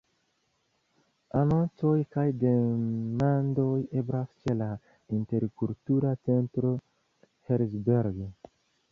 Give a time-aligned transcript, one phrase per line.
[1.39, 3.67] Anoncoj kaj demandoj
[4.01, 4.69] eblas ĉe la
[5.17, 6.73] Interkultura Centro
[7.51, 8.19] Herzberg.